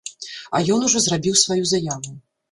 [0.59, 2.11] А ён ужо зрабіў сваю заяву.